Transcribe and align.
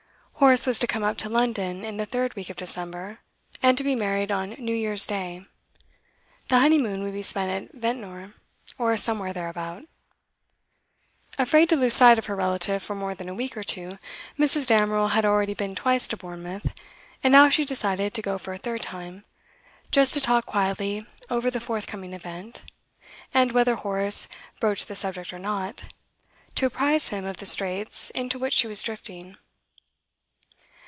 Horace 0.41 0.65
was 0.65 0.79
to 0.79 0.87
come 0.87 1.03
up 1.03 1.17
to 1.17 1.29
London 1.29 1.85
in 1.85 1.97
the 1.97 2.05
third 2.07 2.33
week 2.35 2.49
of 2.49 2.55
December, 2.55 3.19
and 3.61 3.77
to 3.77 3.83
be 3.83 3.93
married 3.93 4.31
on 4.31 4.55
New 4.57 4.73
Year's 4.73 5.05
Day; 5.05 5.45
the 6.49 6.57
honeymoon 6.57 7.03
would 7.03 7.13
be 7.13 7.21
spent 7.21 7.51
at 7.69 7.79
Ventnor, 7.79 8.33
or 8.79 8.97
somewhere 8.97 9.33
thereabout. 9.33 9.83
Afraid 11.37 11.69
to 11.69 11.75
lose 11.75 11.93
sight 11.93 12.17
of 12.17 12.25
her 12.25 12.35
relative 12.35 12.81
for 12.81 12.95
more 12.95 13.13
than 13.13 13.29
a 13.29 13.35
week 13.35 13.55
or 13.55 13.63
two, 13.63 13.99
Mrs. 14.39 14.65
Damerel 14.65 15.09
had 15.09 15.25
already 15.25 15.53
been 15.53 15.75
twice 15.75 16.07
to 16.07 16.17
Bournemouth, 16.17 16.73
and 17.23 17.31
now 17.31 17.47
she 17.49 17.63
decided 17.63 18.15
to 18.15 18.23
go 18.23 18.39
for 18.39 18.51
a 18.53 18.57
third 18.57 18.81
time, 18.81 19.23
just 19.91 20.11
to 20.15 20.19
talk 20.19 20.47
quietly 20.47 21.05
over 21.29 21.51
the 21.51 21.59
forthcoming 21.59 22.13
event, 22.13 22.63
and, 23.31 23.51
whether 23.51 23.75
Horace 23.75 24.27
broached 24.59 24.87
the 24.87 24.95
subject 24.95 25.31
or 25.31 25.39
not, 25.39 25.83
to 26.55 26.65
apprise 26.65 27.09
him 27.09 27.25
of 27.25 27.37
the 27.37 27.45
straits 27.45 28.09
into 28.15 28.39
which 28.39 28.53
she 28.53 28.65
was 28.65 28.81
drifting. 28.81 29.37